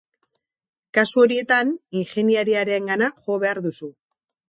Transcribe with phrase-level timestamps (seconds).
[0.99, 3.97] Kasu horietan ingeniariarengana jo behar duzu.